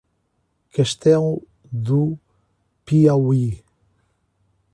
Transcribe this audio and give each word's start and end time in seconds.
Castelo 0.73 1.43
do 1.71 2.17
Piauí 2.83 3.63